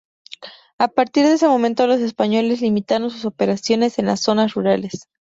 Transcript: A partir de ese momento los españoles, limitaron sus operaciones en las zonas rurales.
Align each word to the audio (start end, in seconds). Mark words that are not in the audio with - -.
A 0.79 0.87
partir 0.87 1.25
de 1.27 1.33
ese 1.33 1.47
momento 1.47 1.85
los 1.85 1.99
españoles, 2.01 2.59
limitaron 2.61 3.11
sus 3.11 3.23
operaciones 3.25 3.99
en 3.99 4.07
las 4.07 4.21
zonas 4.23 4.55
rurales. 4.55 5.07